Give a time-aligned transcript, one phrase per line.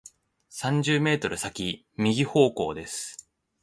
[0.49, 3.29] 三十メートル先、右方向です。